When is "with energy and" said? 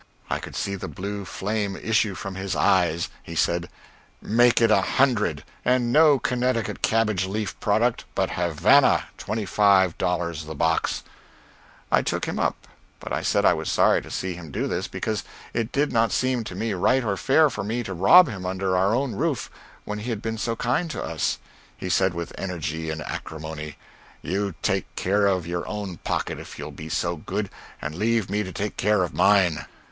22.15-23.03